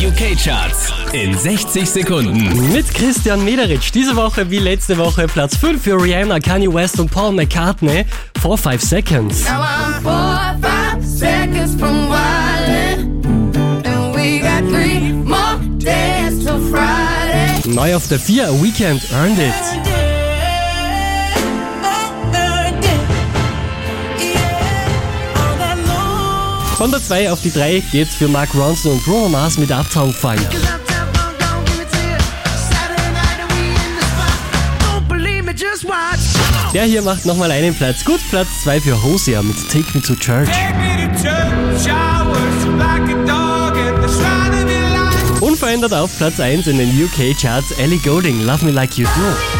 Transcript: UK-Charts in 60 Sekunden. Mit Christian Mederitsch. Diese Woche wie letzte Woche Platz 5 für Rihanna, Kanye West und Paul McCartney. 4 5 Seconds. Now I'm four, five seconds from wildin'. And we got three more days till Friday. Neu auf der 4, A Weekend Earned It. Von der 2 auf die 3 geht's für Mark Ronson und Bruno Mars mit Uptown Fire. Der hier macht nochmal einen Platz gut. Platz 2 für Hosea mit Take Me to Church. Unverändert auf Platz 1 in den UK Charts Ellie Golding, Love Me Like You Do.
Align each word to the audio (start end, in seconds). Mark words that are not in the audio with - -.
UK-Charts 0.00 0.94
in 1.12 1.36
60 1.36 1.84
Sekunden. 1.86 2.72
Mit 2.72 2.94
Christian 2.94 3.44
Mederitsch. 3.44 3.90
Diese 3.92 4.16
Woche 4.16 4.50
wie 4.50 4.58
letzte 4.58 4.96
Woche 4.96 5.26
Platz 5.26 5.56
5 5.56 5.82
für 5.82 6.02
Rihanna, 6.02 6.40
Kanye 6.40 6.72
West 6.72 6.98
und 6.98 7.10
Paul 7.10 7.32
McCartney. 7.32 8.06
4 8.40 8.56
5 8.56 8.82
Seconds. 8.82 9.44
Now 9.44 9.60
I'm 9.60 10.02
four, 10.02 10.56
five 10.62 11.04
seconds 11.04 11.74
from 11.74 12.08
wildin'. 12.08 13.20
And 13.84 14.14
we 14.14 14.38
got 14.38 14.64
three 14.70 15.12
more 15.12 15.58
days 15.76 16.42
till 16.44 16.58
Friday. 16.70 17.68
Neu 17.68 17.94
auf 17.94 18.08
der 18.08 18.18
4, 18.18 18.48
A 18.48 18.62
Weekend 18.62 19.02
Earned 19.12 19.38
It. 19.38 19.89
Von 26.80 26.90
der 26.90 27.02
2 27.04 27.30
auf 27.30 27.42
die 27.42 27.52
3 27.52 27.82
geht's 27.92 28.14
für 28.14 28.26
Mark 28.26 28.54
Ronson 28.54 28.92
und 28.92 29.04
Bruno 29.04 29.28
Mars 29.28 29.58
mit 29.58 29.70
Uptown 29.70 30.14
Fire. 30.14 30.38
Der 36.72 36.84
hier 36.84 37.02
macht 37.02 37.26
nochmal 37.26 37.50
einen 37.50 37.74
Platz 37.74 38.02
gut. 38.02 38.18
Platz 38.30 38.48
2 38.62 38.80
für 38.80 39.02
Hosea 39.02 39.42
mit 39.42 39.56
Take 39.70 39.88
Me 39.92 40.00
to 40.00 40.14
Church. 40.14 40.48
Unverändert 45.42 45.92
auf 45.92 46.16
Platz 46.16 46.40
1 46.40 46.66
in 46.66 46.78
den 46.78 47.04
UK 47.04 47.38
Charts 47.38 47.72
Ellie 47.72 47.98
Golding, 47.98 48.40
Love 48.40 48.64
Me 48.64 48.70
Like 48.70 48.96
You 48.96 49.04
Do. 49.04 49.59